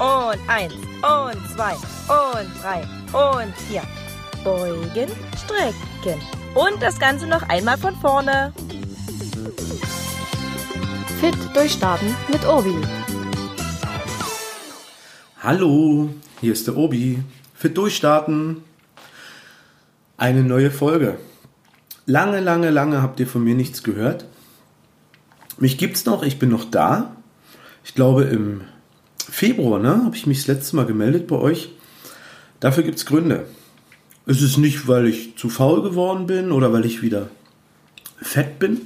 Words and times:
Und 0.00 0.38
eins. 0.46 0.72
Und 0.72 1.36
zwei. 1.54 1.74
Und 1.74 2.48
drei. 2.62 2.80
Und 3.12 3.54
vier. 3.68 3.82
Beugen, 4.42 5.10
strecken. 5.36 6.18
Und 6.54 6.80
das 6.80 6.98
Ganze 6.98 7.26
noch 7.26 7.46
einmal 7.50 7.76
von 7.76 7.94
vorne. 7.96 8.50
Fit 11.20 11.36
durchstarten 11.52 12.16
mit 12.28 12.46
Obi. 12.46 12.74
Hallo, 15.42 16.08
hier 16.40 16.54
ist 16.54 16.66
der 16.66 16.78
Obi. 16.78 17.22
Fit 17.54 17.76
durchstarten. 17.76 18.64
Eine 20.16 20.42
neue 20.42 20.70
Folge. 20.70 21.18
Lange, 22.06 22.40
lange, 22.40 22.70
lange 22.70 23.02
habt 23.02 23.20
ihr 23.20 23.26
von 23.26 23.44
mir 23.44 23.54
nichts 23.54 23.82
gehört. 23.82 24.24
Mich 25.58 25.76
gibt's 25.76 26.06
noch, 26.06 26.22
ich 26.22 26.38
bin 26.38 26.48
noch 26.48 26.64
da. 26.64 27.14
Ich 27.84 27.94
glaube 27.94 28.22
im 28.24 28.62
Februar, 29.22 29.78
ne, 29.78 30.04
habe 30.04 30.16
ich 30.16 30.26
mich 30.26 30.38
das 30.38 30.46
letzte 30.46 30.76
Mal 30.76 30.86
gemeldet 30.86 31.26
bei 31.26 31.36
euch. 31.36 31.70
Dafür 32.60 32.82
gibt's 32.82 33.06
Gründe. 33.06 33.46
Es 34.26 34.42
ist 34.42 34.58
nicht, 34.58 34.86
weil 34.86 35.06
ich 35.06 35.36
zu 35.36 35.48
faul 35.48 35.82
geworden 35.82 36.26
bin 36.26 36.52
oder 36.52 36.72
weil 36.72 36.84
ich 36.84 37.02
wieder 37.02 37.30
fett 38.20 38.58
bin, 38.58 38.82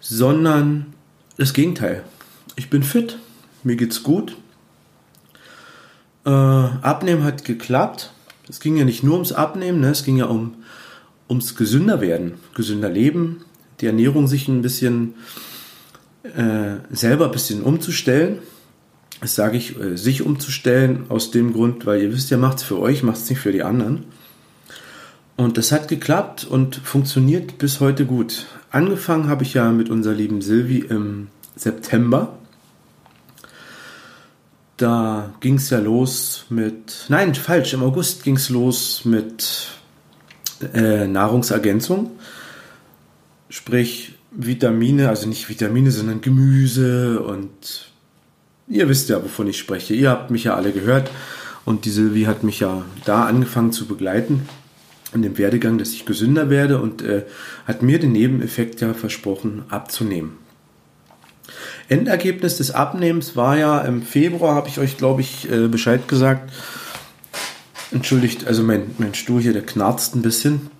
sondern 0.00 0.94
das 1.36 1.52
Gegenteil. 1.52 2.04
Ich 2.56 2.70
bin 2.70 2.82
fit, 2.82 3.18
mir 3.62 3.76
geht's 3.76 4.02
gut. 4.02 4.36
Äh, 6.24 6.30
Abnehmen 6.30 7.24
hat 7.24 7.44
geklappt. 7.44 8.12
Es 8.48 8.60
ging 8.60 8.76
ja 8.76 8.84
nicht 8.84 9.02
nur 9.02 9.14
ums 9.14 9.32
Abnehmen, 9.32 9.80
ne? 9.80 9.90
es 9.90 10.04
ging 10.04 10.16
ja 10.16 10.26
um, 10.26 10.54
ums 11.28 11.54
gesünder 11.54 12.00
werden, 12.00 12.34
gesünder 12.54 12.88
leben, 12.88 13.44
die 13.80 13.86
Ernährung 13.86 14.26
sich 14.26 14.48
ein 14.48 14.62
bisschen 14.62 15.14
äh, 16.22 16.76
selber 16.90 17.26
ein 17.26 17.32
bisschen 17.32 17.62
umzustellen. 17.62 18.38
Das 19.22 19.36
sage 19.36 19.56
ich, 19.56 19.78
äh, 19.78 19.96
sich 19.96 20.22
umzustellen 20.22 21.06
aus 21.08 21.30
dem 21.30 21.52
Grund, 21.52 21.86
weil 21.86 22.02
ihr 22.02 22.12
wisst 22.12 22.30
ja, 22.30 22.36
macht 22.36 22.58
es 22.58 22.64
für 22.64 22.78
euch, 22.78 23.04
macht 23.04 23.18
es 23.18 23.30
nicht 23.30 23.38
für 23.38 23.52
die 23.52 23.62
anderen. 23.62 24.04
Und 25.36 25.56
das 25.58 25.70
hat 25.70 25.86
geklappt 25.86 26.44
und 26.44 26.76
funktioniert 26.76 27.56
bis 27.56 27.78
heute 27.78 28.04
gut. 28.04 28.46
Angefangen 28.70 29.28
habe 29.28 29.44
ich 29.44 29.54
ja 29.54 29.70
mit 29.70 29.90
unserer 29.90 30.14
lieben 30.14 30.42
Silvi 30.42 30.78
im 30.78 31.28
September. 31.54 32.36
Da 34.76 35.32
ging 35.38 35.54
es 35.54 35.70
ja 35.70 35.78
los 35.78 36.46
mit, 36.48 37.06
nein, 37.08 37.36
falsch, 37.36 37.74
im 37.74 37.84
August 37.84 38.24
ging 38.24 38.34
es 38.34 38.50
los 38.50 39.04
mit 39.04 39.68
äh, 40.74 41.06
Nahrungsergänzung. 41.06 42.10
Sprich, 43.48 44.14
Vitamine, 44.32 45.08
also 45.10 45.28
nicht 45.28 45.48
Vitamine, 45.48 45.92
sondern 45.92 46.22
Gemüse 46.22 47.20
und 47.20 47.91
ihr 48.72 48.88
wisst 48.88 49.08
ja, 49.08 49.22
wovon 49.22 49.46
ich 49.46 49.58
spreche. 49.58 49.94
Ihr 49.94 50.10
habt 50.10 50.30
mich 50.30 50.44
ja 50.44 50.54
alle 50.54 50.72
gehört 50.72 51.10
und 51.64 51.84
die 51.84 51.90
Silvi 51.90 52.22
hat 52.24 52.42
mich 52.42 52.60
ja 52.60 52.84
da 53.04 53.26
angefangen 53.26 53.72
zu 53.72 53.86
begleiten 53.86 54.48
in 55.14 55.22
dem 55.22 55.36
Werdegang, 55.36 55.78
dass 55.78 55.92
ich 55.92 56.06
gesünder 56.06 56.48
werde 56.48 56.80
und 56.80 57.02
äh, 57.02 57.24
hat 57.66 57.82
mir 57.82 57.98
den 57.98 58.12
Nebeneffekt 58.12 58.80
ja 58.80 58.94
versprochen 58.94 59.64
abzunehmen. 59.68 60.38
Endergebnis 61.88 62.56
des 62.56 62.70
Abnehmens 62.70 63.36
war 63.36 63.58
ja 63.58 63.80
im 63.80 64.02
Februar, 64.02 64.54
habe 64.54 64.68
ich 64.68 64.78
euch, 64.78 64.96
glaube 64.96 65.20
ich, 65.20 65.50
äh, 65.50 65.68
Bescheid 65.68 66.08
gesagt. 66.08 66.50
Entschuldigt, 67.90 68.46
also 68.46 68.62
mein, 68.62 68.92
mein 68.96 69.12
Stuhl 69.12 69.42
hier, 69.42 69.52
der 69.52 69.66
knarzt 69.66 70.14
ein 70.14 70.22
bisschen. 70.22 70.70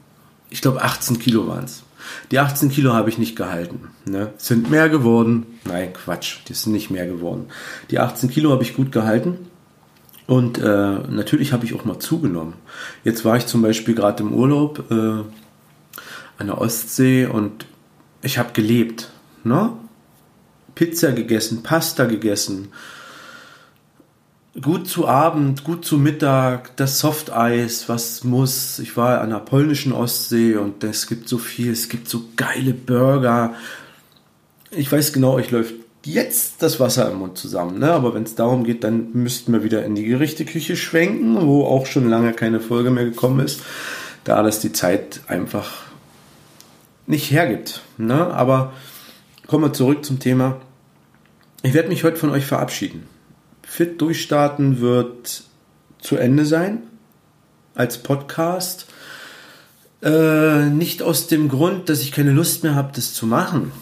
Ich 0.49 0.63
glaube, 0.63 0.83
18 0.83 1.19
Kilo 1.19 1.47
waren 1.47 1.65
es. 1.65 1.83
Die 2.31 2.39
18 2.39 2.71
Kilo 2.71 2.93
habe 2.93 3.09
ich 3.09 3.19
nicht 3.19 3.37
gehalten. 3.37 3.89
Ne? 4.05 4.33
Sind 4.37 4.71
mehr 4.71 4.89
geworden. 4.89 5.47
Nein, 5.65 5.93
Quatsch, 5.93 6.39
die 6.49 6.55
sind 6.55 6.73
nicht 6.73 6.91
mehr 6.91 7.07
geworden. 7.07 7.47
Die 7.91 7.99
18 7.99 8.31
Kilo 8.31 8.51
habe 8.51 8.63
ich 8.63 8.75
gut 8.75 8.93
gehalten. 8.93 9.39
Und 10.27 10.59
äh, 10.59 10.63
natürlich 10.63 11.53
habe 11.53 11.65
ich 11.65 11.75
auch 11.75 11.85
mal 11.85 11.99
zugenommen. 11.99 12.55
Jetzt 13.05 13.25
war 13.25 13.37
ich 13.37 13.47
zum 13.47 13.61
Beispiel 13.63 13.95
gerade 13.95 14.23
im 14.23 14.33
Urlaub 14.33 14.91
äh, 14.91 14.95
an 14.95 16.47
der 16.47 16.59
Ostsee 16.59 17.27
und 17.27 17.67
ich 18.23 18.39
habe 18.39 18.53
gelebt. 18.53 19.11
Ne? 19.45 19.73
Pizza 20.75 21.13
gegessen, 21.13 21.63
Pasta 21.63 22.05
gegessen. 22.07 22.69
Gut 24.61 24.87
zu 24.87 25.09
Abend, 25.09 25.65
gut 25.65 25.83
zu 25.83 25.97
Mittag, 25.97 26.77
das 26.77 26.99
Softeis, 26.99 27.89
was 27.89 28.23
muss. 28.23 28.79
Ich 28.81 28.99
war 28.99 29.23
an 29.23 29.31
der 29.31 29.39
polnischen 29.39 29.93
Ostsee 29.93 30.57
und 30.57 30.85
es 30.85 31.07
gibt 31.07 31.27
so 31.27 31.39
viel, 31.39 31.73
es 31.73 31.89
gibt 31.89 32.07
so 32.07 32.25
geile 32.37 32.75
Burger. 32.75 33.55
Ich 34.71 34.93
weiß 34.93 35.15
genau, 35.15 35.33
euch 35.33 35.51
läuft 35.51 35.75
jetzt 36.05 36.63
das 36.63 36.81
Wasser 36.81 37.11
im 37.11 37.21
Mund 37.21 37.39
zusammen. 37.39 37.79
Ne? 37.79 37.91
Aber 37.91 38.13
wenn 38.15 38.25
es 38.25 38.35
darum 38.35 38.65
geht, 38.65 38.85
dann 38.85 39.09
müssten 39.15 39.55
wir 39.55 39.65
wieder 39.65 39.87
in 39.87 39.95
die 39.95 40.05
Gerichteküche 40.05 40.77
schwenken, 40.77 41.47
wo 41.47 41.65
auch 41.65 41.87
schon 41.87 42.11
lange 42.11 42.35
keine 42.35 42.61
Folge 42.61 42.91
mehr 42.91 43.07
gekommen 43.07 43.41
ist, 43.41 43.63
da 44.25 44.43
das 44.43 44.61
die 44.61 44.73
Zeit 44.73 45.23
einfach 45.29 45.85
nicht 47.07 47.31
hergibt. 47.31 47.81
Ne? 47.97 48.35
Aber 48.35 48.75
kommen 49.47 49.65
wir 49.65 49.73
zurück 49.73 50.05
zum 50.05 50.19
Thema. 50.19 50.61
Ich 51.63 51.73
werde 51.73 51.89
mich 51.89 52.05
heute 52.05 52.19
von 52.19 52.31
euch 52.31 52.45
verabschieden. 52.45 53.09
Fit 53.73 54.01
durchstarten 54.01 54.81
wird 54.81 55.45
zu 56.01 56.17
Ende 56.17 56.47
sein 56.47 56.83
als 57.75 57.99
Podcast. 57.99 58.87
Äh, 60.03 60.67
nicht 60.67 61.03
aus 61.03 61.27
dem 61.27 61.49
Grund, 61.49 61.89
dass 61.89 62.03
ich 62.03 62.13
keine 62.13 62.33
Lust 62.33 62.65
mehr 62.65 62.75
habe, 62.75 62.91
das 62.95 63.15
zu 63.15 63.27
machen 63.27 63.73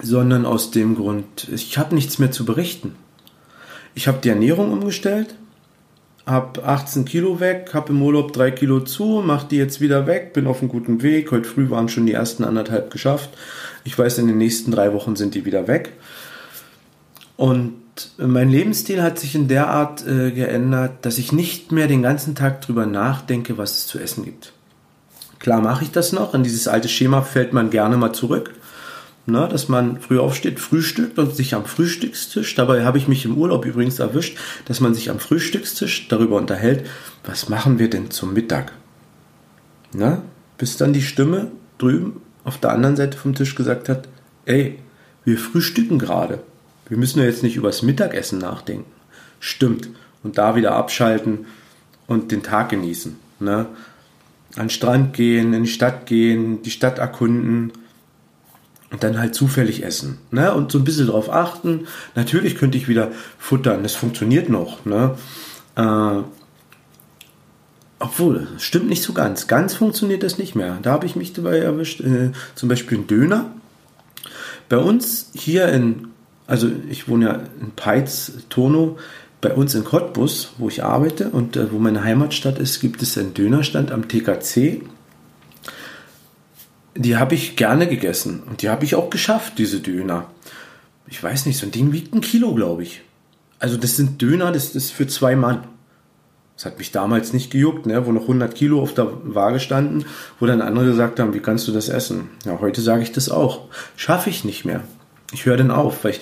sondern 0.00 0.46
aus 0.46 0.70
dem 0.70 0.94
Grund, 0.94 1.48
ich 1.52 1.78
habe 1.78 1.94
nichts 1.94 2.18
mehr 2.18 2.30
zu 2.30 2.44
berichten. 2.44 2.94
Ich 3.94 4.06
habe 4.06 4.18
die 4.22 4.28
Ernährung 4.28 4.72
umgestellt, 4.72 5.34
habe 6.24 6.62
18 6.64 7.04
Kilo 7.04 7.40
weg, 7.40 7.70
habe 7.72 7.92
im 7.92 8.02
Urlaub 8.02 8.32
3 8.32 8.52
Kilo 8.52 8.80
zu, 8.80 9.22
mache 9.24 9.48
die 9.48 9.56
jetzt 9.56 9.80
wieder 9.80 10.06
weg, 10.06 10.34
bin 10.34 10.46
auf 10.46 10.60
einem 10.60 10.68
guten 10.68 11.02
Weg. 11.02 11.32
Heute 11.32 11.48
früh 11.48 11.70
waren 11.70 11.88
schon 11.88 12.06
die 12.06 12.12
ersten 12.12 12.44
anderthalb 12.44 12.90
geschafft. 12.90 13.30
Ich 13.84 13.98
weiß, 13.98 14.18
in 14.18 14.28
den 14.28 14.38
nächsten 14.38 14.70
drei 14.70 14.92
Wochen 14.92 15.16
sind 15.16 15.34
die 15.34 15.44
wieder 15.44 15.66
weg. 15.66 15.94
Und 17.36 17.74
mein 18.18 18.50
Lebensstil 18.50 19.02
hat 19.02 19.18
sich 19.18 19.34
in 19.34 19.48
der 19.48 19.68
Art 19.68 20.06
äh, 20.06 20.30
geändert, 20.30 21.04
dass 21.04 21.18
ich 21.18 21.32
nicht 21.32 21.72
mehr 21.72 21.88
den 21.88 22.02
ganzen 22.02 22.34
Tag 22.34 22.60
drüber 22.60 22.86
nachdenke, 22.86 23.58
was 23.58 23.78
es 23.78 23.86
zu 23.86 23.98
essen 23.98 24.24
gibt. 24.24 24.52
Klar 25.38 25.60
mache 25.60 25.84
ich 25.84 25.90
das 25.90 26.12
noch, 26.12 26.34
in 26.34 26.42
dieses 26.42 26.68
alte 26.68 26.88
Schema 26.88 27.22
fällt 27.22 27.52
man 27.52 27.70
gerne 27.70 27.96
mal 27.96 28.12
zurück 28.12 28.52
ne, 29.28 29.48
dass 29.50 29.68
man 29.68 30.00
früh 30.00 30.18
aufsteht, 30.18 30.58
frühstückt 30.58 31.18
und 31.18 31.34
sich 31.34 31.54
am 31.54 31.64
Frühstückstisch, 31.64 32.54
dabei 32.54 32.84
habe 32.84 32.98
ich 32.98 33.08
mich 33.08 33.24
im 33.24 33.36
Urlaub 33.36 33.64
übrigens 33.64 33.98
erwischt, 33.98 34.38
dass 34.64 34.80
man 34.80 34.94
sich 34.94 35.10
am 35.10 35.18
Frühstückstisch 35.18 36.08
darüber 36.08 36.36
unterhält, 36.36 36.86
was 37.24 37.48
machen 37.48 37.78
wir 37.78 37.90
denn 37.90 38.10
zum 38.10 38.32
Mittag? 38.32 38.72
Na, 39.92 40.22
bis 40.56 40.76
dann 40.76 40.92
die 40.92 41.02
Stimme 41.02 41.50
drüben 41.78 42.20
auf 42.44 42.58
der 42.58 42.70
anderen 42.70 42.96
Seite 42.96 43.16
vom 43.16 43.34
Tisch 43.34 43.54
gesagt 43.54 43.88
hat, 43.88 44.08
ey, 44.46 44.78
wir 45.24 45.38
frühstücken 45.38 45.98
gerade. 45.98 46.40
Wir 46.88 46.96
müssen 46.96 47.18
ja 47.18 47.26
jetzt 47.26 47.42
nicht 47.42 47.56
übers 47.56 47.82
Mittagessen 47.82 48.38
nachdenken. 48.38 48.90
Stimmt. 49.40 49.90
Und 50.22 50.38
da 50.38 50.56
wieder 50.56 50.74
abschalten 50.74 51.46
und 52.06 52.32
den 52.32 52.42
Tag 52.42 52.70
genießen. 52.70 53.16
Ne? 53.40 53.66
An 54.56 54.64
den 54.64 54.70
Strand 54.70 55.14
gehen, 55.14 55.52
in 55.52 55.64
die 55.64 55.68
Stadt 55.68 56.06
gehen, 56.06 56.62
die 56.62 56.70
Stadt 56.70 56.98
erkunden, 56.98 57.72
und 58.90 59.02
dann 59.02 59.18
halt 59.18 59.34
zufällig 59.34 59.84
essen. 59.84 60.18
Ne? 60.30 60.52
Und 60.54 60.72
so 60.72 60.78
ein 60.78 60.84
bisschen 60.84 61.08
drauf 61.08 61.30
achten. 61.30 61.86
Natürlich 62.14 62.56
könnte 62.56 62.78
ich 62.78 62.88
wieder 62.88 63.12
futtern, 63.38 63.82
das 63.82 63.94
funktioniert 63.94 64.48
noch. 64.48 64.84
Ne? 64.86 65.14
Äh, 65.76 66.22
obwohl, 67.98 68.46
stimmt 68.58 68.88
nicht 68.88 69.02
so 69.02 69.12
ganz. 69.12 69.46
Ganz 69.46 69.74
funktioniert 69.74 70.22
das 70.22 70.38
nicht 70.38 70.54
mehr. 70.54 70.78
Da 70.82 70.92
habe 70.92 71.06
ich 71.06 71.16
mich 71.16 71.32
dabei 71.32 71.58
erwischt. 71.58 72.00
Äh, 72.00 72.30
zum 72.54 72.68
Beispiel 72.68 72.98
ein 72.98 73.06
Döner. 73.06 73.50
Bei 74.68 74.78
uns 74.78 75.30
hier 75.34 75.68
in, 75.68 76.08
also 76.48 76.68
ich 76.90 77.08
wohne 77.08 77.26
ja 77.26 77.42
in 77.60 77.70
Peitz, 77.76 78.32
Tono, 78.48 78.98
bei 79.40 79.54
uns 79.54 79.76
in 79.76 79.84
Cottbus, 79.84 80.54
wo 80.58 80.68
ich 80.68 80.82
arbeite 80.82 81.30
und 81.30 81.56
äh, 81.56 81.70
wo 81.70 81.78
meine 81.78 82.02
Heimatstadt 82.02 82.58
ist, 82.58 82.80
gibt 82.80 83.02
es 83.02 83.16
einen 83.16 83.34
Dönerstand 83.34 83.92
am 83.92 84.08
TKC 84.08 84.82
die 86.98 87.16
habe 87.16 87.34
ich 87.34 87.56
gerne 87.56 87.86
gegessen. 87.86 88.42
Und 88.46 88.62
die 88.62 88.68
habe 88.68 88.84
ich 88.84 88.96
auch 88.96 89.08
geschafft, 89.08 89.54
diese 89.58 89.80
Döner. 89.80 90.26
Ich 91.06 91.22
weiß 91.22 91.46
nicht, 91.46 91.56
so 91.56 91.66
ein 91.66 91.72
Ding 91.72 91.92
wiegt 91.92 92.12
ein 92.12 92.20
Kilo, 92.20 92.54
glaube 92.54 92.82
ich. 92.82 93.02
Also 93.60 93.76
das 93.76 93.96
sind 93.96 94.20
Döner, 94.20 94.52
das 94.52 94.74
ist 94.74 94.90
für 94.90 95.06
zwei 95.06 95.36
Mann. 95.36 95.64
Das 96.56 96.66
hat 96.66 96.78
mich 96.78 96.90
damals 96.90 97.32
nicht 97.32 97.52
gejuckt, 97.52 97.86
ne? 97.86 98.04
wo 98.04 98.10
noch 98.10 98.22
100 98.22 98.52
Kilo 98.52 98.82
auf 98.82 98.92
der 98.92 99.08
Waage 99.22 99.60
standen, 99.60 100.06
wo 100.40 100.46
dann 100.46 100.60
andere 100.60 100.86
gesagt 100.86 101.20
haben, 101.20 101.32
wie 101.32 101.40
kannst 101.40 101.68
du 101.68 101.72
das 101.72 101.88
essen? 101.88 102.30
Ja, 102.44 102.58
heute 102.60 102.80
sage 102.80 103.02
ich 103.02 103.12
das 103.12 103.28
auch. 103.28 103.68
Schaffe 103.96 104.28
ich 104.28 104.44
nicht 104.44 104.64
mehr. 104.64 104.82
Ich 105.32 105.46
höre 105.46 105.56
dann 105.56 105.70
auf, 105.70 106.04
weil 106.04 106.12
ich 106.12 106.20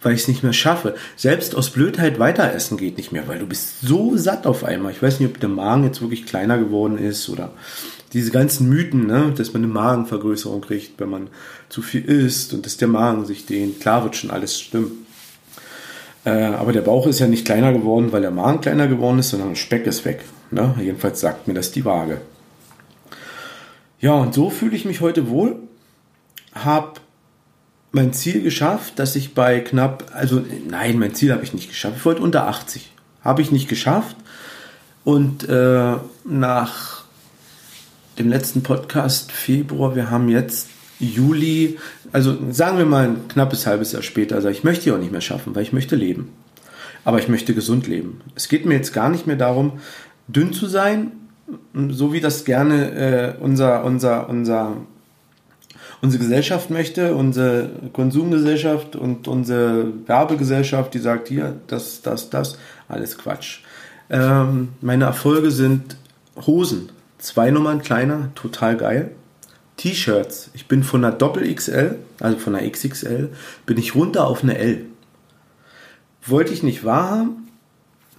weil 0.00 0.14
ich 0.14 0.22
es 0.22 0.28
nicht 0.28 0.42
mehr 0.42 0.52
schaffe. 0.52 0.94
Selbst 1.16 1.54
aus 1.54 1.70
Blödheit 1.70 2.18
weiter 2.18 2.52
essen 2.52 2.76
geht 2.76 2.96
nicht 2.96 3.12
mehr, 3.12 3.26
weil 3.28 3.38
du 3.38 3.46
bist 3.46 3.80
so 3.80 4.16
satt 4.16 4.46
auf 4.46 4.64
einmal. 4.64 4.92
Ich 4.92 5.02
weiß 5.02 5.20
nicht, 5.20 5.28
ob 5.28 5.40
der 5.40 5.48
Magen 5.48 5.84
jetzt 5.84 6.00
wirklich 6.00 6.26
kleiner 6.26 6.58
geworden 6.58 6.98
ist 6.98 7.28
oder 7.28 7.50
diese 8.12 8.30
ganzen 8.30 8.68
Mythen, 8.68 9.06
ne, 9.06 9.32
dass 9.36 9.52
man 9.52 9.62
eine 9.62 9.72
Magenvergrößerung 9.72 10.62
kriegt, 10.62 10.98
wenn 10.98 11.10
man 11.10 11.28
zu 11.68 11.82
viel 11.82 12.04
isst 12.04 12.54
und 12.54 12.64
dass 12.64 12.76
der 12.76 12.88
Magen 12.88 13.26
sich 13.26 13.44
dehnt. 13.44 13.80
Klar 13.80 14.04
wird 14.04 14.16
schon 14.16 14.30
alles 14.30 14.58
stimmen. 14.58 15.06
Äh, 16.24 16.30
aber 16.30 16.72
der 16.72 16.80
Bauch 16.80 17.06
ist 17.06 17.18
ja 17.18 17.26
nicht 17.26 17.44
kleiner 17.44 17.72
geworden, 17.72 18.12
weil 18.12 18.22
der 18.22 18.30
Magen 18.30 18.60
kleiner 18.60 18.86
geworden 18.86 19.18
ist, 19.18 19.30
sondern 19.30 19.56
Speck 19.56 19.86
ist 19.86 20.04
weg. 20.04 20.24
Ne? 20.50 20.74
Jedenfalls 20.80 21.20
sagt 21.20 21.48
mir 21.48 21.54
das 21.54 21.70
die 21.70 21.84
Waage. 21.84 22.20
Ja, 24.00 24.14
und 24.14 24.32
so 24.32 24.48
fühle 24.48 24.76
ich 24.76 24.84
mich 24.84 25.00
heute 25.00 25.28
wohl. 25.28 25.56
Hab 26.54 27.00
mein 27.92 28.12
Ziel 28.12 28.42
geschafft, 28.42 28.98
dass 28.98 29.16
ich 29.16 29.34
bei 29.34 29.60
knapp, 29.60 30.10
also 30.14 30.42
nein, 30.68 30.98
mein 30.98 31.14
Ziel 31.14 31.32
habe 31.32 31.42
ich 31.42 31.54
nicht 31.54 31.68
geschafft. 31.68 31.96
Ich 31.98 32.04
wollte 32.04 32.22
unter 32.22 32.46
80. 32.46 32.92
Habe 33.22 33.42
ich 33.42 33.50
nicht 33.50 33.68
geschafft. 33.68 34.16
Und 35.04 35.48
äh, 35.48 35.94
nach 36.24 37.04
dem 38.18 38.28
letzten 38.28 38.62
Podcast 38.62 39.32
Februar, 39.32 39.96
wir 39.96 40.10
haben 40.10 40.28
jetzt 40.28 40.68
Juli, 40.98 41.78
also 42.12 42.36
sagen 42.50 42.78
wir 42.78 42.84
mal 42.84 43.04
ein 43.08 43.28
knappes 43.28 43.66
halbes 43.66 43.92
Jahr 43.92 44.02
später, 44.02 44.36
also 44.36 44.48
ich 44.48 44.64
möchte 44.64 44.84
die 44.84 44.92
auch 44.92 44.98
nicht 44.98 45.12
mehr 45.12 45.20
schaffen, 45.20 45.54
weil 45.54 45.62
ich 45.62 45.72
möchte 45.72 45.96
leben. 45.96 46.32
Aber 47.04 47.18
ich 47.20 47.28
möchte 47.28 47.54
gesund 47.54 47.86
leben. 47.86 48.20
Es 48.34 48.48
geht 48.48 48.66
mir 48.66 48.74
jetzt 48.74 48.92
gar 48.92 49.08
nicht 49.08 49.26
mehr 49.26 49.36
darum, 49.36 49.80
dünn 50.26 50.52
zu 50.52 50.66
sein, 50.66 51.12
so 51.88 52.12
wie 52.12 52.20
das 52.20 52.44
gerne 52.44 53.36
äh, 53.38 53.42
unser, 53.42 53.84
unser, 53.84 54.28
unser, 54.28 54.76
unsere 56.00 56.22
Gesellschaft 56.22 56.70
möchte, 56.70 57.14
unsere 57.14 57.70
Konsumgesellschaft 57.92 58.96
und 58.96 59.28
unsere 59.28 59.92
Werbegesellschaft, 60.06 60.94
die 60.94 60.98
sagt 60.98 61.28
hier, 61.28 61.56
das, 61.66 62.02
das, 62.02 62.30
das, 62.30 62.58
alles 62.88 63.18
Quatsch. 63.18 63.60
Ähm, 64.10 64.68
meine 64.80 65.04
Erfolge 65.04 65.50
sind 65.50 65.96
Hosen, 66.46 66.90
zwei 67.18 67.50
Nummern 67.50 67.82
kleiner, 67.82 68.30
total 68.34 68.76
geil. 68.76 69.10
T-Shirts. 69.76 70.50
Ich 70.54 70.66
bin 70.66 70.82
von 70.82 71.04
einer 71.04 71.14
Doppel 71.14 71.52
XL, 71.54 71.98
also 72.20 72.38
von 72.38 72.54
einer 72.54 72.68
XXL, 72.68 73.30
bin 73.64 73.78
ich 73.78 73.94
runter 73.94 74.26
auf 74.26 74.42
eine 74.42 74.58
L. 74.58 74.86
Wollte 76.26 76.52
ich 76.52 76.62
nicht 76.62 76.84
wahrhaben, 76.84 77.48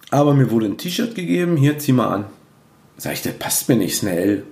aber 0.10 0.34
mir 0.34 0.52
wurde 0.52 0.68
ein 0.68 0.78
T-Shirt 0.78 1.16
gegeben, 1.16 1.58
hier 1.58 1.78
zieh 1.78 1.92
mal 1.92 2.08
an. 2.08 2.26
Sag 2.98 3.14
ich, 3.14 3.22
der 3.22 3.32
passt 3.32 3.70
mir 3.70 3.76
nicht, 3.76 3.94
ist 3.94 4.04
eine 4.04 4.18
L. 4.18 4.44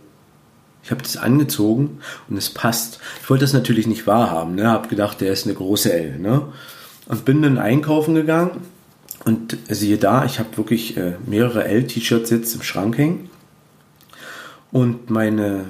Ich 0.83 0.91
habe 0.91 1.01
das 1.01 1.17
angezogen 1.17 1.99
und 2.29 2.37
es 2.37 2.49
passt. 2.49 2.99
Ich 3.21 3.29
wollte 3.29 3.43
das 3.43 3.53
natürlich 3.53 3.87
nicht 3.87 4.07
wahrhaben, 4.07 4.55
ne? 4.55 4.69
Hab 4.69 4.89
gedacht, 4.89 5.21
der 5.21 5.33
ist 5.33 5.45
eine 5.45 5.55
große 5.55 5.91
L, 5.91 6.19
ne? 6.19 6.43
Und 7.07 7.25
bin 7.25 7.41
dann 7.41 7.57
einkaufen 7.57 8.15
gegangen 8.15 8.61
und 9.25 9.57
siehe 9.69 9.97
da, 9.97 10.25
ich 10.25 10.39
habe 10.39 10.55
wirklich 10.57 10.95
äh, 10.97 11.15
mehrere 11.25 11.65
L-T-Shirts 11.65 12.29
jetzt 12.29 12.55
im 12.55 12.63
Schrank 12.63 12.97
hängen. 12.97 13.29
Und 14.71 15.09
meine 15.09 15.65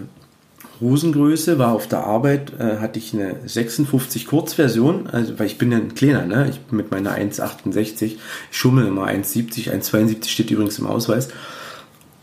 Hosengröße 0.80 1.58
war 1.58 1.74
auf 1.74 1.88
der 1.88 2.04
Arbeit, 2.04 2.54
äh, 2.60 2.78
hatte 2.78 3.00
ich 3.00 3.14
eine 3.14 3.38
56 3.46 4.28
Kurzversion, 4.28 5.08
also 5.08 5.40
weil 5.40 5.48
ich 5.48 5.58
bin 5.58 5.72
ja 5.72 5.78
ein 5.78 5.96
kleiner, 5.96 6.26
ne? 6.26 6.50
Ich 6.50 6.60
bin 6.60 6.78
mit 6.78 6.92
meiner 6.92 7.16
1,68, 7.16 8.04
ich 8.04 8.20
schummel 8.52 8.86
immer 8.86 9.08
1,70, 9.08 9.72
1,72 9.72 10.30
steht 10.30 10.52
übrigens 10.52 10.78
im 10.80 10.88
Ausweis. 10.88 11.30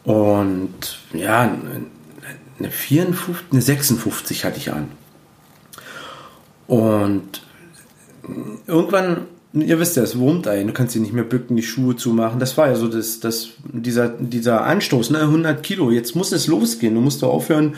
Und 0.04 0.98
ja, 1.12 1.56
eine 2.58 2.70
54, 2.70 3.46
eine 3.52 3.62
56 3.62 4.44
hatte 4.44 4.58
ich 4.58 4.72
an. 4.72 4.88
Und 6.66 7.42
irgendwann, 8.66 9.26
ihr 9.52 9.78
wisst 9.78 9.96
ja, 9.96 10.02
es 10.02 10.18
wurmt 10.18 10.48
ein, 10.48 10.66
du 10.66 10.72
kannst 10.72 10.94
dir 10.94 11.00
nicht 11.00 11.12
mehr 11.12 11.24
bücken, 11.24 11.56
die 11.56 11.62
Schuhe 11.62 11.96
zumachen. 11.96 12.40
Das 12.40 12.56
war 12.56 12.68
ja 12.68 12.74
so 12.74 12.88
das, 12.88 13.20
das, 13.20 13.50
dieser, 13.64 14.08
dieser 14.08 14.64
Anstoß, 14.64 15.10
ne? 15.10 15.20
100 15.20 15.62
Kilo, 15.62 15.90
jetzt 15.90 16.14
muss 16.16 16.32
es 16.32 16.46
losgehen, 16.46 16.94
du 16.94 17.00
musst 17.00 17.22
doch 17.22 17.32
aufhören, 17.32 17.76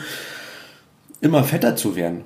immer 1.21 1.43
fetter 1.43 1.75
zu 1.75 1.95
werden. 1.95 2.21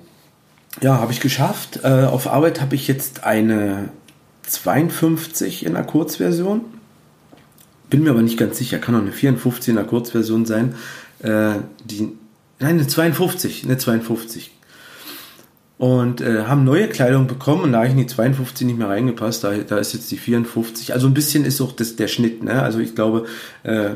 Ja, 0.82 1.00
habe 1.00 1.12
ich 1.12 1.20
geschafft. 1.20 1.80
Äh, 1.84 2.06
auf 2.06 2.28
Arbeit 2.28 2.62
habe 2.62 2.76
ich 2.76 2.88
jetzt 2.88 3.24
eine 3.24 3.90
52 4.44 5.66
in 5.66 5.74
der 5.74 5.84
Kurzversion. 5.84 6.62
Bin 7.90 8.04
mir 8.04 8.12
aber 8.12 8.22
nicht 8.22 8.38
ganz 8.38 8.58
sicher, 8.58 8.80
kann 8.80 8.96
auch 8.96 9.02
eine 9.02 9.12
54 9.12 9.70
in 9.70 9.76
der 9.76 9.86
Kurzversion 9.86 10.46
sein. 10.46 10.76
Äh, 11.20 11.56
die, 11.84 12.14
nein, 12.62 12.78
eine 12.78 12.88
52, 12.88 13.66
eine 13.66 13.78
52. 13.78 14.52
Und 15.78 16.22
äh, 16.22 16.44
haben 16.44 16.64
neue 16.64 16.88
Kleidung 16.90 17.26
bekommen 17.26 17.64
und 17.64 17.72
da 17.72 17.80
habe 17.80 17.88
ich 17.88 17.94
in 17.94 17.98
die 17.98 18.06
52 18.06 18.68
nicht 18.68 18.78
mehr 18.78 18.90
reingepasst. 18.90 19.44
Da, 19.44 19.58
da 19.58 19.80
ist 19.80 19.94
jetzt 19.94 20.12
die 20.12 20.18
54. 20.18 20.94
Also 20.94 21.08
ein 21.08 21.16
bisschen 21.16 21.44
ist 21.44 21.60
auch 21.60 21.72
das, 21.72 21.96
der 21.96 22.08
Schnitt. 22.08 22.44
Ne? 22.44 22.62
Also 22.62 22.78
ich 22.80 22.94
glaube, 22.94 23.26
äh, 23.64 23.96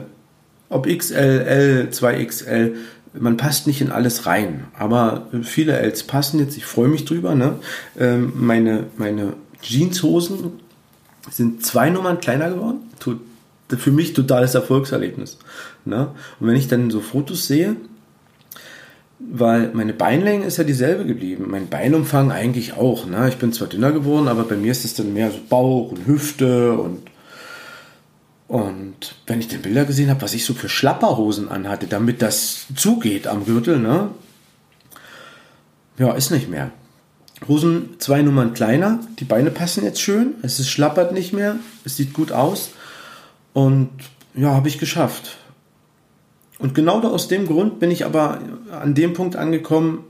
ob 0.68 0.88
XL, 0.88 1.14
L, 1.46 1.90
2XL, 1.92 2.74
man 3.14 3.38
passt 3.38 3.68
nicht 3.68 3.82
in 3.82 3.92
alles 3.92 4.26
rein, 4.26 4.66
aber 4.78 5.28
viele 5.44 5.78
Ls 5.80 6.04
passen 6.04 6.40
jetzt. 6.40 6.58
Ich 6.58 6.66
freue 6.66 6.88
mich 6.88 7.06
drüber. 7.06 7.36
Ne? 7.36 7.60
Ähm, 8.00 8.34
meine 8.36 8.88
meine 8.98 9.34
Jeanshosen 9.62 10.54
sind 11.30 11.64
zwei 11.66 11.92
Nummern 11.92 12.20
kleiner 12.20 12.50
geworden. 12.50 12.80
Tut, 13.00 13.22
für 13.70 13.92
mich 13.92 14.14
totales 14.14 14.56
Erfolgserlebnis. 14.56 15.38
Ne? 15.86 16.10
Und 16.40 16.48
wenn 16.48 16.56
ich 16.56 16.68
dann 16.68 16.90
so 16.92 17.00
Fotos 17.00 17.48
sehe, 17.48 17.76
weil 19.20 19.72
meine 19.74 19.94
Beinlänge 19.94 20.46
ist 20.46 20.58
ja 20.58 20.64
dieselbe 20.64 21.06
geblieben, 21.06 21.46
mein 21.48 21.68
Beinumfang 21.68 22.32
eigentlich 22.32 22.74
auch. 22.74 23.06
Ne? 23.06 23.30
Ich 23.30 23.38
bin 23.38 23.54
zwar 23.54 23.68
dünner 23.68 23.92
geworden, 23.92 24.28
aber 24.28 24.44
bei 24.44 24.56
mir 24.56 24.72
ist 24.72 24.86
es 24.86 24.94
dann 24.94 25.14
mehr 25.14 25.32
so 25.32 25.40
Bauch 25.50 25.92
und 25.92 26.06
Hüfte 26.06 26.74
und 26.74 27.10
und 28.48 29.16
wenn 29.26 29.40
ich 29.40 29.48
den 29.48 29.64
Bilder 29.64 29.86
gesehen 29.86 30.12
habe, 30.12 30.22
was 30.22 30.36
ich 30.36 30.46
so 30.46 30.54
für 30.54 30.70
Schlapperhosen 30.70 31.50
anhatte, 31.50 31.88
damit 31.88 32.22
das 32.22 32.68
zugeht 32.76 33.26
am 33.26 33.44
Gürtel, 33.44 33.80
ne? 33.80 34.10
Ja, 35.98 36.14
ist 36.14 36.30
nicht 36.30 36.48
mehr. 36.48 36.70
Hosen 37.48 37.96
zwei 37.98 38.22
Nummern 38.22 38.54
kleiner, 38.54 39.00
die 39.20 39.26
Beine 39.26 39.50
passen 39.50 39.84
jetzt 39.84 40.00
schön, 40.00 40.36
es 40.44 40.60
ist 40.60 40.70
schlappert 40.70 41.12
nicht 41.12 41.34
mehr, 41.34 41.56
es 41.86 41.98
sieht 41.98 42.14
gut 42.14 42.32
aus 42.32 42.70
und 43.54 43.90
ja, 44.36 44.52
habe 44.52 44.68
ich 44.68 44.78
geschafft. 44.78 45.38
Und 46.60 46.74
genau 46.74 47.02
aus 47.02 47.28
dem 47.28 47.48
Grund 47.48 47.80
bin 47.80 47.92
ich 47.92 48.06
aber 48.06 48.40
an 48.72 48.96
dem 48.96 49.14
Punkt 49.14 49.36
angekommen, 49.36 50.04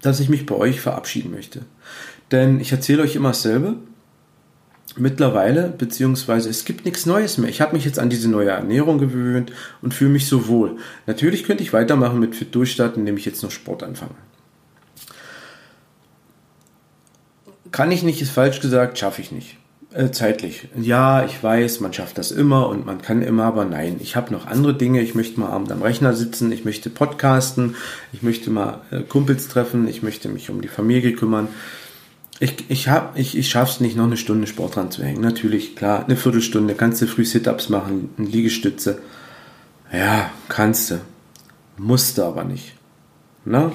dass 0.00 0.20
ich 0.20 0.28
mich 0.28 0.46
bei 0.46 0.54
euch 0.54 0.80
verabschieden 0.80 1.30
möchte. 1.30 1.62
Denn 2.30 2.60
ich 2.60 2.72
erzähle 2.72 3.02
euch 3.02 3.16
immer 3.16 3.30
dasselbe 3.30 3.76
mittlerweile, 4.96 5.68
beziehungsweise 5.76 6.50
es 6.50 6.64
gibt 6.64 6.84
nichts 6.84 7.06
Neues 7.06 7.38
mehr. 7.38 7.48
Ich 7.48 7.60
habe 7.60 7.74
mich 7.74 7.84
jetzt 7.84 7.98
an 7.98 8.10
diese 8.10 8.28
neue 8.28 8.50
Ernährung 8.50 8.98
gewöhnt 8.98 9.52
und 9.82 9.94
fühle 9.94 10.10
mich 10.10 10.26
so 10.26 10.48
wohl. 10.48 10.76
Natürlich 11.06 11.44
könnte 11.44 11.62
ich 11.62 11.72
weitermachen 11.72 12.18
mit 12.18 12.34
Fit 12.34 12.54
durchstarten, 12.54 13.00
indem 13.00 13.16
ich 13.16 13.24
jetzt 13.24 13.42
noch 13.42 13.50
Sport 13.50 13.82
anfange. 13.82 14.14
Kann 17.70 17.92
ich 17.92 18.02
nicht, 18.02 18.20
ist 18.20 18.32
falsch 18.32 18.60
gesagt, 18.60 18.98
schaffe 18.98 19.22
ich 19.22 19.30
nicht. 19.30 19.58
Äh, 19.92 20.10
zeitlich. 20.12 20.68
Ja, 20.80 21.24
ich 21.24 21.42
weiß, 21.42 21.80
man 21.80 21.92
schafft 21.92 22.18
das 22.18 22.30
immer 22.30 22.68
und 22.68 22.86
man 22.86 23.02
kann 23.02 23.22
immer, 23.22 23.44
aber 23.44 23.64
nein, 23.64 23.96
ich 24.00 24.14
habe 24.14 24.32
noch 24.32 24.46
andere 24.46 24.74
Dinge. 24.74 25.00
Ich 25.00 25.14
möchte 25.14 25.40
mal 25.40 25.48
abends 25.48 25.72
am 25.72 25.82
Rechner 25.82 26.14
sitzen, 26.14 26.52
ich 26.52 26.64
möchte 26.64 26.90
podcasten, 26.90 27.74
ich 28.12 28.22
möchte 28.22 28.50
mal 28.50 28.82
äh, 28.90 29.00
Kumpels 29.00 29.48
treffen, 29.48 29.88
ich 29.88 30.02
möchte 30.02 30.28
mich 30.28 30.48
um 30.50 30.60
die 30.60 30.68
Familie 30.68 31.12
kümmern 31.12 31.48
ich, 32.40 32.70
ich, 32.70 32.88
hab, 32.88 33.18
ich, 33.18 33.36
ich 33.36 33.50
schaff's 33.50 33.80
nicht, 33.80 33.96
noch 33.96 34.04
eine 34.04 34.16
Stunde 34.16 34.46
Sport 34.46 34.76
dran 34.76 34.90
zu 34.90 35.04
hängen. 35.04 35.20
Natürlich, 35.20 35.76
klar, 35.76 36.06
eine 36.06 36.16
Viertelstunde 36.16 36.74
kannst 36.74 37.02
du 37.02 37.06
früh 37.06 37.26
Sit-Ups 37.26 37.68
machen, 37.68 38.08
eine 38.16 38.26
Liegestütze. 38.26 38.98
Ja, 39.92 40.30
kannst 40.48 40.90
du. 40.90 41.00
Musst 41.76 42.16
du 42.16 42.22
aber 42.22 42.44
nicht. 42.44 42.74
Na? 43.44 43.72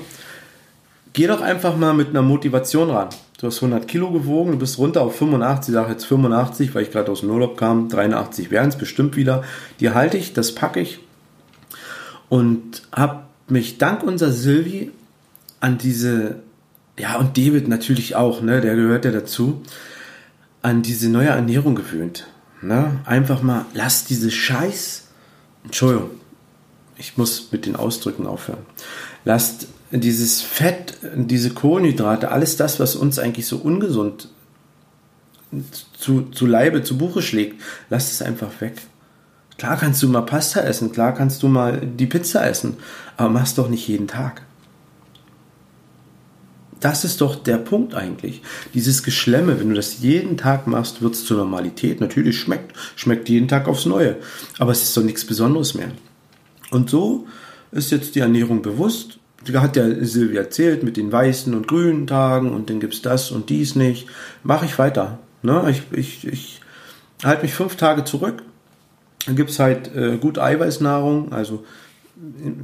Geh 1.13 1.27
doch 1.27 1.41
einfach 1.41 1.77
mal 1.77 1.93
mit 1.93 2.09
einer 2.09 2.23
Motivation 2.23 2.89
ran. 2.89 3.09
Du 3.45 3.51
hast 3.51 3.61
100 3.61 3.87
Kilo 3.87 4.09
gewogen, 4.09 4.53
du 4.53 4.57
bist 4.57 4.79
runter 4.79 5.03
auf 5.03 5.17
85, 5.17 5.75
ich 5.75 5.87
jetzt 5.87 6.05
85, 6.05 6.73
weil 6.73 6.81
ich 6.81 6.89
gerade 6.89 7.11
aus 7.11 7.19
dem 7.19 7.29
Urlaub 7.29 7.57
kam, 7.59 7.89
83 7.89 8.49
wären 8.49 8.69
es 8.69 8.75
bestimmt 8.75 9.15
wieder. 9.15 9.43
Die 9.79 9.91
halte 9.91 10.17
ich, 10.17 10.33
das 10.33 10.55
packe 10.55 10.79
ich 10.79 10.97
und 12.27 12.81
habe 12.91 13.25
mich 13.47 13.77
dank 13.77 14.01
unserer 14.01 14.31
Silvi 14.31 14.89
an 15.59 15.77
diese 15.77 16.37
ja, 16.97 17.17
und 17.17 17.37
David 17.37 17.67
natürlich 17.67 18.15
auch, 18.15 18.41
ne, 18.41 18.61
der 18.61 18.75
gehört 18.75 19.05
ja 19.05 19.11
dazu, 19.11 19.61
an 20.63 20.81
diese 20.81 21.09
neue 21.09 21.27
Ernährung 21.27 21.75
gewöhnt. 21.75 22.25
Ne? 22.63 22.99
Einfach 23.05 23.43
mal, 23.43 23.67
lass 23.75 24.05
diese 24.05 24.31
Scheiß, 24.31 25.03
Entschuldigung, 25.63 26.09
ich 26.97 27.15
muss 27.15 27.51
mit 27.51 27.67
den 27.67 27.75
Ausdrücken 27.75 28.25
aufhören. 28.25 28.65
Lasst 29.23 29.67
dieses 29.91 30.41
Fett, 30.41 30.97
diese 31.15 31.51
Kohlenhydrate, 31.51 32.31
alles 32.31 32.57
das, 32.57 32.79
was 32.79 32.95
uns 32.95 33.19
eigentlich 33.19 33.47
so 33.47 33.57
ungesund 33.57 34.29
zu, 35.97 36.23
zu 36.23 36.45
Leibe, 36.45 36.83
zu 36.83 36.97
Buche 36.97 37.21
schlägt, 37.21 37.61
lasst 37.89 38.11
es 38.11 38.21
einfach 38.21 38.61
weg. 38.61 38.81
Klar 39.57 39.77
kannst 39.77 40.03
du 40.03 40.09
mal 40.09 40.21
Pasta 40.21 40.61
essen, 40.61 40.91
klar 40.91 41.13
kannst 41.13 41.41
du 41.43 41.47
mal 41.47 41.79
die 41.79 42.07
Pizza 42.07 42.45
essen, 42.45 42.77
aber 43.15 43.29
mach's 43.29 43.55
doch 43.55 43.69
nicht 43.69 43.87
jeden 43.87 44.07
Tag. 44.07 44.41
Das 46.81 47.05
ist 47.05 47.21
doch 47.21 47.35
der 47.35 47.57
Punkt 47.57 47.95
eigentlich. 47.95 48.41
Dieses 48.73 49.01
Geschlemme, 49.01 49.59
wenn 49.59 49.69
du 49.69 49.75
das 49.75 50.01
jeden 50.01 50.37
Tag 50.37 50.67
machst, 50.67 51.01
wird 51.01 51.15
es 51.15 51.25
zur 51.25 51.37
Normalität. 51.37 52.01
Natürlich 52.01 52.37
schmeckt, 52.37 52.75
schmeckt 52.95 53.29
jeden 53.29 53.47
Tag 53.47 53.67
aufs 53.67 53.85
Neue. 53.85 54.17
Aber 54.59 54.71
es 54.71 54.83
ist 54.83 54.95
doch 54.95 55.01
nichts 55.01 55.25
Besonderes 55.25 55.73
mehr. 55.73 55.91
Und 56.69 56.89
so 56.89 57.27
ist 57.71 57.91
jetzt 57.91 58.13
die 58.13 58.19
Ernährung 58.19 58.61
bewusst. 58.61 59.19
Hat 59.53 59.75
ja 59.75 59.85
Silvia 60.01 60.41
erzählt 60.41 60.83
mit 60.83 60.97
den 60.97 61.11
weißen 61.11 61.53
und 61.53 61.67
grünen 61.67 62.07
Tagen 62.07 62.51
und 62.53 62.69
dann 62.69 62.79
gibt 62.79 62.93
es 62.93 63.01
das 63.01 63.31
und 63.31 63.49
dies 63.49 63.75
nicht. 63.75 64.07
Mache 64.43 64.65
ich 64.65 64.79
weiter. 64.79 65.19
Ne? 65.43 65.65
Ich, 65.69 65.83
ich, 65.91 66.27
ich 66.27 66.61
halte 67.23 67.43
mich 67.43 67.53
fünf 67.53 67.75
Tage 67.75 68.03
zurück. 68.03 68.43
Dann 69.25 69.35
gibt's 69.35 69.59
halt 69.59 69.95
äh, 69.95 70.17
gut 70.17 70.37
Eiweißnahrung, 70.37 71.33
also 71.33 71.63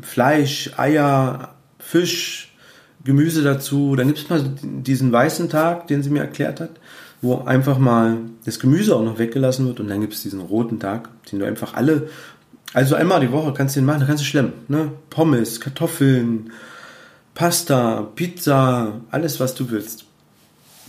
Fleisch, 0.01 0.71
Eier, 0.77 1.55
Fisch, 1.79 2.53
Gemüse 3.03 3.43
dazu. 3.43 3.95
Dann 3.95 4.07
gibt's 4.07 4.29
mal 4.29 4.43
diesen 4.61 5.11
weißen 5.11 5.49
Tag, 5.49 5.87
den 5.87 6.03
sie 6.03 6.09
mir 6.09 6.21
erklärt 6.21 6.59
hat, 6.59 6.71
wo 7.21 7.39
einfach 7.43 7.77
mal 7.77 8.17
das 8.45 8.59
Gemüse 8.59 8.95
auch 8.95 9.03
noch 9.03 9.19
weggelassen 9.19 9.67
wird. 9.67 9.79
Und 9.79 9.89
dann 9.89 10.01
gibt's 10.01 10.23
diesen 10.23 10.41
roten 10.41 10.79
Tag, 10.79 11.09
den 11.31 11.39
du 11.39 11.45
einfach 11.45 11.73
alle, 11.73 12.09
also 12.73 12.95
einmal 12.95 13.19
die 13.19 13.31
Woche 13.31 13.53
kannst 13.53 13.75
du 13.75 13.79
den 13.79 13.85
machen, 13.85 14.01
da 14.01 14.05
kannst 14.05 14.23
du 14.23 14.27
schlemmen. 14.27 14.53
Ne? 14.67 14.91
Pommes, 15.09 15.59
Kartoffeln, 15.59 16.51
Pasta, 17.33 18.07
Pizza, 18.15 19.01
alles 19.11 19.39
was 19.39 19.55
du 19.55 19.71
willst. 19.71 20.05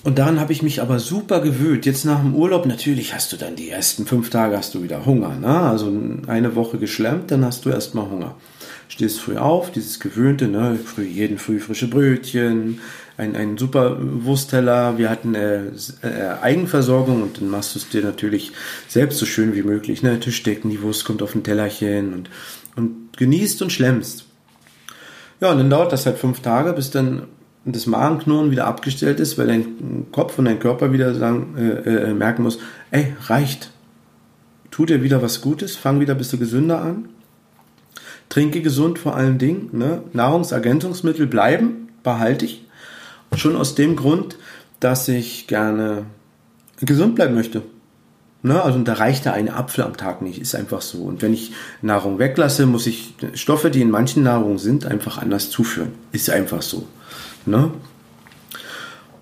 Und 0.04 0.18
daran 0.18 0.40
habe 0.40 0.52
ich 0.52 0.62
mich 0.62 0.82
aber 0.82 0.98
super 0.98 1.40
gewöhnt. 1.40 1.86
Jetzt 1.86 2.04
nach 2.04 2.20
dem 2.20 2.34
Urlaub, 2.34 2.66
natürlich 2.66 3.14
hast 3.14 3.32
du 3.32 3.36
dann 3.36 3.54
die 3.54 3.70
ersten 3.70 4.04
fünf 4.04 4.30
Tage 4.30 4.56
hast 4.56 4.74
du 4.74 4.82
wieder 4.82 5.06
Hunger. 5.06 5.36
Ne? 5.36 5.60
Also 5.60 5.92
eine 6.26 6.56
Woche 6.56 6.78
geschlemmt, 6.78 7.30
dann 7.30 7.44
hast 7.44 7.64
du 7.64 7.70
erstmal 7.70 8.10
Hunger. 8.10 8.34
Stehst 8.88 9.20
früh 9.20 9.36
auf, 9.36 9.70
dieses 9.70 10.00
Gewöhnte, 10.00 10.48
ne? 10.48 10.76
früh, 10.84 11.04
jeden 11.04 11.38
früh 11.38 11.60
frische 11.60 11.88
Brötchen, 11.88 12.80
ein, 13.16 13.36
ein 13.36 13.58
super 13.58 13.96
Wurstteller. 14.00 14.98
Wir 14.98 15.10
hatten 15.10 15.34
äh, 15.34 15.66
äh, 16.02 16.40
Eigenversorgung 16.40 17.22
und 17.22 17.40
dann 17.40 17.48
machst 17.48 17.74
du 17.74 17.78
es 17.78 17.88
dir 17.88 18.02
natürlich 18.02 18.52
selbst 18.88 19.18
so 19.18 19.26
schön 19.26 19.54
wie 19.54 19.62
möglich. 19.62 20.02
Ne? 20.02 20.18
Tischdecken, 20.18 20.70
die 20.70 20.82
Wurst 20.82 21.04
kommt 21.04 21.22
auf 21.22 21.34
ein 21.34 21.44
Tellerchen 21.44 22.14
und, 22.14 22.30
und 22.76 23.16
genießt 23.16 23.62
und 23.62 23.72
schlemmst. 23.72 24.24
Ja, 25.40 25.50
und 25.50 25.58
dann 25.58 25.70
dauert 25.70 25.92
das 25.92 26.06
halt 26.06 26.18
fünf 26.18 26.40
Tage, 26.40 26.72
bis 26.72 26.90
dann 26.90 27.24
das 27.64 27.86
Magenknurren 27.86 28.50
wieder 28.50 28.66
abgestellt 28.66 29.20
ist, 29.20 29.38
weil 29.38 29.46
dein 29.46 30.06
Kopf 30.10 30.38
und 30.38 30.46
dein 30.46 30.58
Körper 30.58 30.92
wieder 30.92 31.14
sagen, 31.14 31.54
äh, 31.56 32.10
äh, 32.10 32.14
merken 32.14 32.42
muss, 32.42 32.58
ey, 32.90 33.14
reicht. 33.26 33.70
Tu 34.70 34.86
dir 34.86 35.02
wieder 35.02 35.22
was 35.22 35.40
Gutes, 35.42 35.76
fang 35.76 36.00
wieder 36.00 36.14
ein 36.14 36.18
bisschen 36.18 36.38
gesünder 36.38 36.80
an. 36.80 37.10
Trinke 38.30 38.62
gesund 38.62 38.98
vor 38.98 39.14
allen 39.14 39.38
Dingen. 39.38 39.68
Ne? 39.72 40.02
Nahrungsergänzungsmittel 40.12 41.26
bleiben, 41.26 41.88
behalte 42.02 42.46
ich. 42.46 42.61
Schon 43.36 43.56
aus 43.56 43.74
dem 43.74 43.96
Grund, 43.96 44.36
dass 44.80 45.08
ich 45.08 45.46
gerne 45.46 46.06
gesund 46.80 47.14
bleiben 47.14 47.34
möchte. 47.34 47.62
Ne? 48.42 48.60
Also 48.60 48.78
da 48.80 48.94
reicht 48.94 49.24
der 49.24 49.34
eine 49.34 49.54
Apfel 49.54 49.84
am 49.84 49.96
Tag 49.96 50.20
nicht, 50.20 50.40
ist 50.40 50.54
einfach 50.54 50.82
so. 50.82 50.98
Und 50.98 51.22
wenn 51.22 51.32
ich 51.32 51.52
Nahrung 51.80 52.18
weglasse, 52.18 52.66
muss 52.66 52.86
ich 52.86 53.14
Stoffe, 53.34 53.70
die 53.70 53.80
in 53.80 53.90
manchen 53.90 54.24
Nahrungen 54.24 54.58
sind, 54.58 54.84
einfach 54.84 55.18
anders 55.18 55.50
zuführen. 55.50 55.92
Ist 56.10 56.28
einfach 56.30 56.62
so. 56.62 56.86
Ne? 57.46 57.70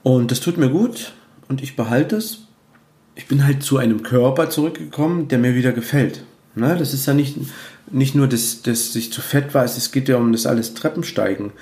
Und 0.02 0.30
das 0.30 0.40
tut 0.40 0.56
mir 0.56 0.70
gut 0.70 1.12
und 1.48 1.62
ich 1.62 1.76
behalte 1.76 2.16
es. 2.16 2.46
Ich 3.14 3.26
bin 3.26 3.44
halt 3.44 3.62
zu 3.62 3.76
einem 3.76 4.02
Körper 4.02 4.48
zurückgekommen, 4.48 5.28
der 5.28 5.38
mir 5.38 5.54
wieder 5.54 5.72
gefällt. 5.72 6.24
Ne? 6.54 6.74
Das 6.78 6.94
ist 6.94 7.04
ja 7.04 7.12
nicht, 7.12 7.36
nicht 7.90 8.14
nur, 8.14 8.26
dass, 8.26 8.62
dass 8.62 8.96
ich 8.96 9.12
zu 9.12 9.20
fett 9.20 9.52
war, 9.52 9.64
es 9.64 9.92
geht 9.92 10.08
ja 10.08 10.16
um 10.16 10.32
das 10.32 10.46
alles 10.46 10.72
Treppensteigen. 10.72 11.52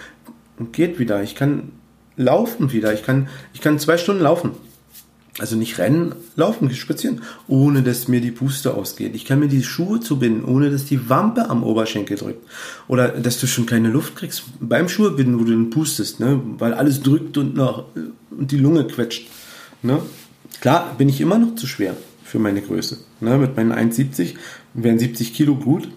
Und 0.58 0.72
geht 0.72 0.98
wieder. 0.98 1.22
Ich 1.22 1.34
kann 1.34 1.72
laufen 2.18 2.72
wieder. 2.72 2.92
Ich 2.92 3.02
kann, 3.02 3.28
ich 3.54 3.62
kann 3.62 3.78
zwei 3.78 3.96
Stunden 3.96 4.22
laufen. 4.22 4.50
Also 5.38 5.54
nicht 5.54 5.78
rennen, 5.78 6.16
laufen, 6.34 6.68
spazieren, 6.74 7.22
ohne 7.46 7.82
dass 7.82 8.08
mir 8.08 8.20
die 8.20 8.32
Puste 8.32 8.74
ausgeht. 8.74 9.14
Ich 9.14 9.24
kann 9.24 9.38
mir 9.38 9.46
die 9.46 9.62
Schuhe 9.62 10.00
zubinden, 10.00 10.44
ohne 10.44 10.68
dass 10.68 10.84
die 10.84 11.08
Wampe 11.08 11.48
am 11.48 11.62
Oberschenkel 11.62 12.16
drückt. 12.16 12.44
Oder 12.88 13.08
dass 13.08 13.38
du 13.38 13.46
schon 13.46 13.64
keine 13.64 13.88
Luft 13.88 14.16
kriegst 14.16 14.42
beim 14.58 14.88
Schuhebinden, 14.88 15.38
wo 15.38 15.44
du 15.44 15.52
den 15.52 15.70
pustest, 15.70 16.18
ne? 16.18 16.40
weil 16.58 16.74
alles 16.74 17.02
drückt 17.02 17.38
und, 17.38 17.54
noch, 17.54 17.84
und 18.30 18.50
die 18.50 18.58
Lunge 18.58 18.84
quetscht. 18.88 19.28
Ne? 19.82 20.02
Klar, 20.60 20.96
bin 20.98 21.08
ich 21.08 21.20
immer 21.20 21.38
noch 21.38 21.54
zu 21.54 21.68
schwer 21.68 21.96
für 22.24 22.40
meine 22.40 22.60
Größe. 22.60 22.98
Ne? 23.20 23.38
Mit 23.38 23.56
meinen 23.56 23.72
1,70 23.72 24.34
wären 24.74 24.98
70 24.98 25.34
Kilo 25.34 25.54
gut. 25.54 25.88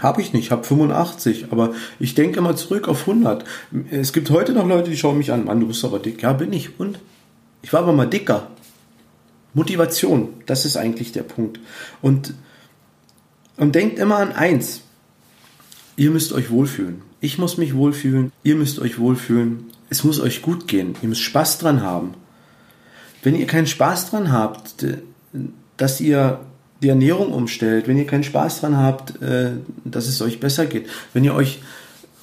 Habe 0.00 0.22
ich 0.22 0.32
nicht, 0.32 0.50
habe 0.50 0.64
85, 0.64 1.46
aber 1.50 1.74
ich 1.98 2.14
denke 2.14 2.40
mal 2.40 2.56
zurück 2.56 2.88
auf 2.88 3.02
100. 3.02 3.44
Es 3.90 4.12
gibt 4.12 4.30
heute 4.30 4.52
noch 4.52 4.66
Leute, 4.66 4.90
die 4.90 4.96
schauen 4.96 5.18
mich 5.18 5.32
an, 5.32 5.44
Mann, 5.44 5.60
du 5.60 5.66
bist 5.66 5.84
aber 5.84 5.98
dick. 5.98 6.22
Ja, 6.22 6.32
bin 6.32 6.52
ich. 6.52 6.80
Und? 6.80 6.98
Ich 7.60 7.72
war 7.72 7.82
aber 7.82 7.92
mal 7.92 8.06
dicker. 8.06 8.48
Motivation, 9.54 10.30
das 10.46 10.64
ist 10.64 10.76
eigentlich 10.76 11.12
der 11.12 11.24
Punkt. 11.24 11.60
Und, 12.00 12.34
und 13.58 13.74
denkt 13.74 13.98
immer 13.98 14.16
an 14.16 14.32
eins. 14.32 14.82
Ihr 15.96 16.10
müsst 16.10 16.32
euch 16.32 16.50
wohlfühlen. 16.50 17.02
Ich 17.20 17.38
muss 17.38 17.58
mich 17.58 17.74
wohlfühlen. 17.74 18.32
Ihr 18.42 18.56
müsst 18.56 18.78
euch 18.78 18.98
wohlfühlen. 18.98 19.66
Es 19.90 20.04
muss 20.04 20.20
euch 20.20 20.40
gut 20.40 20.68
gehen. 20.68 20.94
Ihr 21.02 21.08
müsst 21.10 21.20
Spaß 21.20 21.58
dran 21.58 21.82
haben. 21.82 22.14
Wenn 23.22 23.36
ihr 23.36 23.46
keinen 23.46 23.66
Spaß 23.66 24.10
dran 24.10 24.32
habt, 24.32 24.86
dass 25.76 26.00
ihr 26.00 26.40
die 26.82 26.88
Ernährung 26.88 27.32
umstellt, 27.32 27.88
wenn 27.88 27.96
ihr 27.96 28.06
keinen 28.06 28.24
Spaß 28.24 28.60
dran 28.60 28.76
habt, 28.76 29.22
äh, 29.22 29.52
dass 29.84 30.08
es 30.08 30.20
euch 30.20 30.40
besser 30.40 30.66
geht, 30.66 30.88
wenn 31.12 31.24
ihr 31.24 31.34
euch 31.34 31.60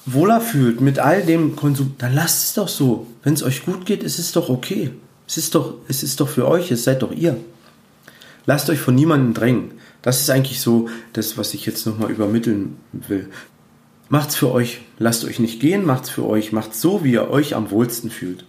wohler 0.06 0.40
fühlt 0.40 0.80
mit 0.80 0.98
all 0.98 1.22
dem 1.22 1.56
Konsum, 1.56 1.94
dann 1.98 2.14
lasst 2.14 2.44
es 2.44 2.54
doch 2.54 2.68
so. 2.68 3.06
Wenn 3.22 3.34
es 3.34 3.42
euch 3.42 3.64
gut 3.64 3.86
geht, 3.86 4.02
ist 4.02 4.18
es 4.18 4.32
doch 4.32 4.48
okay. 4.48 4.90
Es 5.26 5.36
ist 5.36 5.54
doch, 5.54 5.74
es 5.88 6.02
ist 6.02 6.20
doch 6.20 6.28
für 6.28 6.48
euch, 6.48 6.70
es 6.70 6.84
seid 6.84 7.02
doch 7.02 7.12
ihr. 7.12 7.36
Lasst 8.46 8.70
euch 8.70 8.80
von 8.80 8.94
niemandem 8.94 9.34
drängen. 9.34 9.72
Das 10.02 10.20
ist 10.20 10.30
eigentlich 10.30 10.60
so 10.60 10.88
das, 11.12 11.36
was 11.36 11.54
ich 11.54 11.66
jetzt 11.66 11.86
nochmal 11.86 12.10
übermitteln 12.10 12.76
will. 12.92 13.28
Macht's 14.08 14.34
für 14.34 14.50
euch. 14.50 14.80
Lasst 14.98 15.24
euch 15.24 15.38
nicht 15.38 15.60
gehen, 15.60 15.84
macht's 15.84 16.10
für 16.10 16.26
euch. 16.26 16.52
Macht's 16.52 16.80
so, 16.80 17.04
wie 17.04 17.12
ihr 17.12 17.30
euch 17.30 17.54
am 17.54 17.70
wohlsten 17.70 18.10
fühlt. 18.10 18.44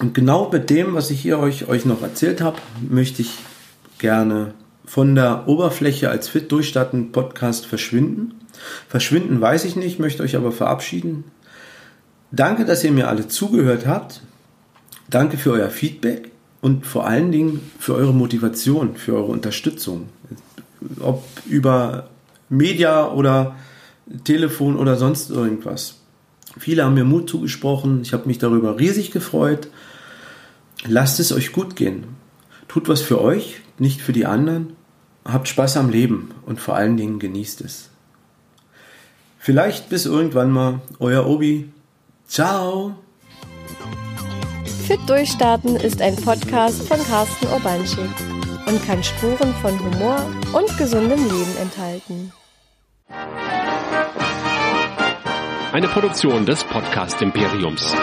Und 0.00 0.14
genau 0.14 0.50
mit 0.52 0.70
dem, 0.70 0.94
was 0.94 1.10
ich 1.10 1.20
hier 1.20 1.38
euch, 1.38 1.68
euch 1.68 1.84
noch 1.84 2.02
erzählt 2.02 2.40
habe, 2.40 2.58
möchte 2.88 3.22
ich 3.22 3.30
gerne 3.98 4.52
von 4.88 5.14
der 5.14 5.46
Oberfläche 5.46 6.08
als 6.08 6.28
Fit 6.28 6.50
Durchstarten 6.50 7.12
Podcast 7.12 7.66
verschwinden. 7.66 8.32
Verschwinden 8.88 9.38
weiß 9.38 9.66
ich 9.66 9.76
nicht, 9.76 9.98
möchte 9.98 10.22
euch 10.22 10.34
aber 10.34 10.50
verabschieden. 10.50 11.24
Danke, 12.32 12.64
dass 12.64 12.82
ihr 12.84 12.90
mir 12.90 13.08
alle 13.08 13.28
zugehört 13.28 13.86
habt. 13.86 14.22
Danke 15.10 15.36
für 15.36 15.52
euer 15.52 15.68
Feedback 15.68 16.30
und 16.62 16.86
vor 16.86 17.06
allen 17.06 17.30
Dingen 17.32 17.70
für 17.78 17.96
eure 17.96 18.14
Motivation, 18.14 18.96
für 18.96 19.14
eure 19.14 19.30
Unterstützung. 19.30 20.08
Ob 21.00 21.22
über 21.44 22.08
Media 22.48 23.12
oder 23.12 23.56
Telefon 24.24 24.74
oder 24.74 24.96
sonst 24.96 25.30
irgendwas. 25.30 25.96
Viele 26.58 26.84
haben 26.84 26.94
mir 26.94 27.04
Mut 27.04 27.28
zugesprochen. 27.28 28.00
Ich 28.00 28.14
habe 28.14 28.26
mich 28.26 28.38
darüber 28.38 28.78
riesig 28.80 29.10
gefreut. 29.10 29.68
Lasst 30.86 31.20
es 31.20 31.30
euch 31.30 31.52
gut 31.52 31.76
gehen. 31.76 32.04
Tut 32.68 32.88
was 32.88 33.02
für 33.02 33.20
euch, 33.20 33.60
nicht 33.78 34.00
für 34.00 34.14
die 34.14 34.24
anderen. 34.24 34.77
Habt 35.30 35.46
Spaß 35.46 35.76
am 35.76 35.90
Leben 35.90 36.30
und 36.46 36.58
vor 36.58 36.74
allen 36.74 36.96
Dingen 36.96 37.18
genießt 37.18 37.60
es. 37.60 37.90
Vielleicht 39.38 39.90
bis 39.90 40.06
irgendwann 40.06 40.50
mal. 40.50 40.80
Euer 41.00 41.26
Obi. 41.26 41.70
Ciao. 42.26 42.94
Fit 44.86 45.00
Durchstarten 45.06 45.76
ist 45.76 46.00
ein 46.00 46.16
Podcast 46.16 46.88
von 46.88 46.98
Carsten 47.04 47.46
Urbanschik 47.48 48.08
und 48.66 48.86
kann 48.86 49.04
Spuren 49.04 49.54
von 49.60 49.78
Humor 49.78 50.16
und 50.54 50.78
gesundem 50.78 51.22
Leben 51.22 51.56
enthalten. 51.60 52.32
Eine 55.72 55.88
Produktion 55.88 56.46
des 56.46 56.64
Podcast 56.64 57.20
Imperiums. 57.20 57.94